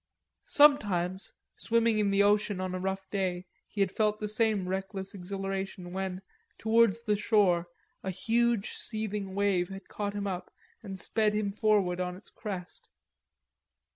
[0.47, 5.13] Sometimes, swimming in the ocean on a rough day, he had felt that same reckless
[5.13, 6.23] exhilaration when,
[6.57, 7.67] towards the shore,
[8.01, 10.51] a huge seething wave had caught him up
[10.81, 12.87] and sped him forward on its crest.